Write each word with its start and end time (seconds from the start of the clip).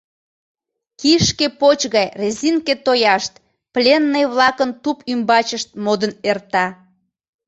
Кишке 0.99 1.47
поч 1.59 1.79
гай 1.95 2.07
резинке 2.19 2.73
тояшт 2.85 3.33
пленный-влакын 3.73 4.69
туп 4.83 4.97
ӱмбачышт 5.11 5.69
модын 5.83 6.13
эрта. 6.29 6.65